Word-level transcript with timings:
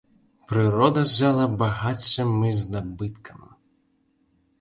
Прырода 0.51 1.03
ззяла 1.09 1.45
багаццем 1.61 2.31
і 2.53 2.55
здабыткам. 2.61 3.45